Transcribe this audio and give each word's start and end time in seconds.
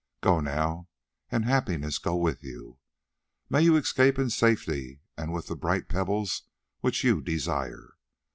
Go 0.21 0.39
now, 0.39 0.87
and 1.29 1.45
happiness 1.45 1.99
go 1.99 2.15
with 2.15 2.43
you. 2.43 2.79
May 3.51 3.61
you 3.61 3.75
escape 3.75 4.17
in 4.17 4.31
safety 4.31 4.99
with 5.15 5.45
the 5.45 5.55
bright 5.55 5.89
pebbles 5.89 6.41
which 6.79 7.03
you 7.03 7.21
desire! 7.21 7.93